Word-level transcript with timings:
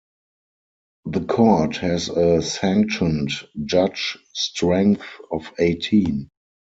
The 1.05 1.19
court 1.25 1.75
has 1.77 2.09
a 2.09 2.41
sanctioned 2.41 3.29
judge 3.63 4.17
strength 4.33 5.05
of 5.31 5.53
eighteen. 5.59 6.31